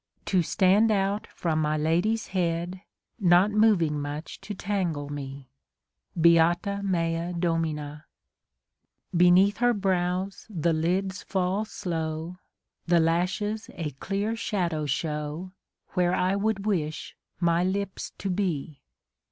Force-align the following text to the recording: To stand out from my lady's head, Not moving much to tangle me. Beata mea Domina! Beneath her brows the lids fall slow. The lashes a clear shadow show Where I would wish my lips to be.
To 0.25 0.41
stand 0.41 0.89
out 0.89 1.27
from 1.27 1.61
my 1.61 1.77
lady's 1.77 2.29
head, 2.29 2.81
Not 3.19 3.51
moving 3.51 4.01
much 4.01 4.41
to 4.41 4.55
tangle 4.55 5.09
me. 5.11 5.51
Beata 6.19 6.81
mea 6.83 7.33
Domina! 7.37 8.05
Beneath 9.15 9.57
her 9.57 9.75
brows 9.75 10.47
the 10.49 10.73
lids 10.73 11.21
fall 11.21 11.65
slow. 11.65 12.39
The 12.87 12.99
lashes 12.99 13.69
a 13.75 13.91
clear 13.99 14.35
shadow 14.35 14.87
show 14.87 15.51
Where 15.89 16.15
I 16.15 16.35
would 16.35 16.65
wish 16.65 17.15
my 17.39 17.63
lips 17.63 18.09
to 18.17 18.31
be. 18.31 18.81